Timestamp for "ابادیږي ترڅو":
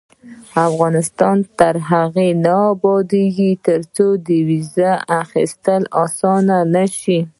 2.73-4.07